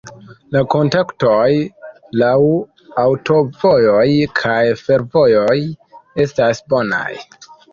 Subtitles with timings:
[0.53, 1.49] La kontaktoj
[2.21, 2.39] laŭ
[3.03, 4.07] aŭtovojoj
[4.43, 5.59] kaj fervojoj
[6.25, 7.09] estas bonaj.